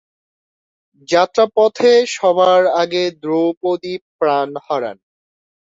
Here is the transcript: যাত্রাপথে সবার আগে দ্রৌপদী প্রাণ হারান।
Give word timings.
যাত্রাপথে 1.09 1.91
সবার 2.15 2.61
আগে 2.81 3.03
দ্রৌপদী 3.21 3.93
প্রাণ 4.17 4.49
হারান। 4.65 4.97